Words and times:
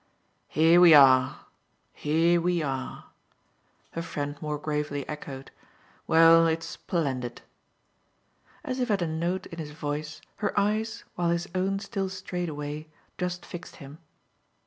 "Here 0.47 0.81
we 0.81 0.95
are, 0.95 1.41
here 1.93 2.41
we 2.41 2.63
are!" 2.63 3.11
her 3.91 4.01
friend 4.01 4.35
more 4.41 4.57
gravely 4.57 5.07
echoed. 5.07 5.51
"Well, 6.07 6.47
it's 6.47 6.65
splendid!" 6.65 7.43
As 8.63 8.79
if 8.79 8.89
at 8.89 9.03
a 9.03 9.07
note 9.07 9.45
in 9.45 9.59
his 9.59 9.73
voice 9.73 10.19
her 10.37 10.59
eyes, 10.59 11.03
while 11.13 11.29
his 11.29 11.47
own 11.53 11.77
still 11.77 12.09
strayed 12.09 12.49
away, 12.49 12.89
just 13.19 13.45
fixed 13.45 13.75
him. 13.75 13.99